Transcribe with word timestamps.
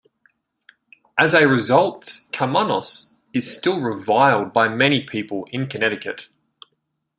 As 1.15 1.35
a 1.35 1.47
result, 1.47 2.21
Karmanos 2.31 3.11
is 3.35 3.55
still 3.55 3.79
reviled 3.79 4.51
by 4.51 4.67
many 4.67 5.03
people 5.03 5.47
in 5.51 5.67
Connecticut. 5.67 6.27